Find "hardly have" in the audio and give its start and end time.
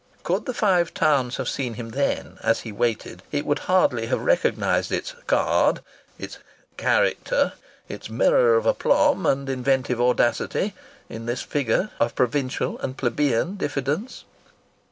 3.69-4.19